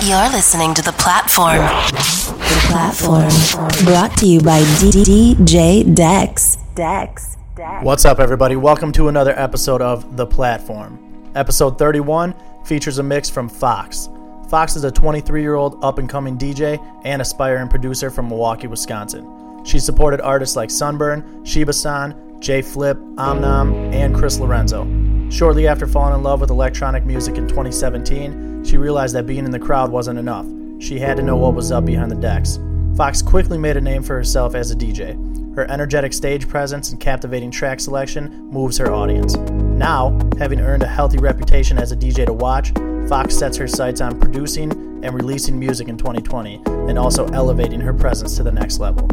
[0.00, 1.58] You're listening to The Platform.
[1.58, 3.84] The Platform.
[3.84, 6.56] Brought to you by DJ Dex.
[6.74, 7.36] Dex.
[7.82, 8.56] What's up, everybody?
[8.56, 11.30] Welcome to another episode of The Platform.
[11.34, 12.34] Episode 31
[12.64, 14.08] features a mix from Phox.
[14.48, 18.68] Phox is a 23 year old up and coming DJ and aspiring producer from Milwaukee,
[18.68, 19.62] Wisconsin.
[19.62, 24.88] She supported artists like SNBRN, Shiba San, J Phlip, Omnom, and Chris Lorenzo.
[25.30, 29.50] Shortly after falling in love with electronic music in 2017, she realized that being in
[29.50, 30.46] the crowd wasn't enough.
[30.78, 32.56] She had to know what was up behind the decks.
[32.96, 35.14] Phox quickly made a name for herself as a DJ.
[35.54, 39.36] Her energetic stage presence and captivating track selection moves her audience.
[39.36, 44.00] Now, having earned a healthy reputation as a DJ to watch, Phox sets her sights
[44.00, 44.72] on producing
[45.04, 49.06] and releasing music in 2020 and also elevating her presence to the next level.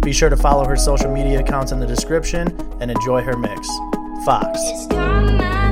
[0.00, 2.48] Be sure to follow her social media accounts in the description
[2.82, 3.66] and enjoy her mix.
[4.26, 5.65] Phox.